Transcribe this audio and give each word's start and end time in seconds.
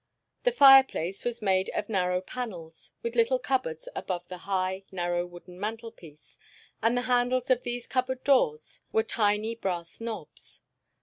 The 0.45 0.51
fireplace 0.51 1.23
was 1.23 1.43
made 1.43 1.69
of 1.75 1.87
narrow 1.87 2.21
panels, 2.21 2.93
with 3.03 3.15
little 3.15 3.37
cupboards 3.37 3.87
above 3.95 4.27
the 4.29 4.39
high, 4.49 4.83
narrow, 4.91 5.27
wooden 5.27 5.59
mantelpiece, 5.59 6.39
and 6.81 6.97
the 6.97 7.03
handles 7.03 7.51
of 7.51 7.61
these 7.61 7.85
cupboard 7.85 8.23
doors 8.23 8.81
were 8.91 9.03
tiny 9.03 9.53
brass 9.53 10.01
knobs. 10.01 10.63